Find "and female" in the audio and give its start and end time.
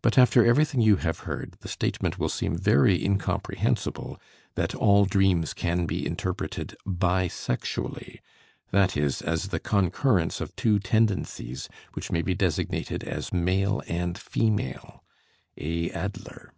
13.88-15.04